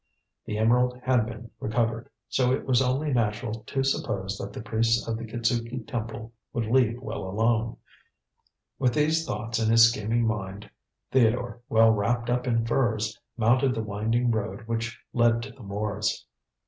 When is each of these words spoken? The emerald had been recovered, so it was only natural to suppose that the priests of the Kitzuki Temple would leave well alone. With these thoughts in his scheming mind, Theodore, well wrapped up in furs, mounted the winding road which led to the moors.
The 0.47 0.57
emerald 0.57 0.99
had 1.03 1.27
been 1.27 1.51
recovered, 1.59 2.09
so 2.27 2.51
it 2.51 2.65
was 2.65 2.81
only 2.81 3.13
natural 3.13 3.59
to 3.65 3.83
suppose 3.83 4.35
that 4.39 4.51
the 4.51 4.63
priests 4.63 5.07
of 5.07 5.15
the 5.15 5.25
Kitzuki 5.25 5.85
Temple 5.85 6.33
would 6.53 6.65
leave 6.65 6.99
well 6.99 7.23
alone. 7.29 7.77
With 8.79 8.95
these 8.95 9.27
thoughts 9.27 9.59
in 9.59 9.69
his 9.69 9.87
scheming 9.91 10.25
mind, 10.25 10.71
Theodore, 11.11 11.61
well 11.69 11.91
wrapped 11.91 12.31
up 12.31 12.47
in 12.47 12.65
furs, 12.65 13.19
mounted 13.37 13.75
the 13.75 13.83
winding 13.83 14.31
road 14.31 14.61
which 14.61 14.99
led 15.13 15.43
to 15.43 15.51
the 15.51 15.61
moors. 15.61 16.25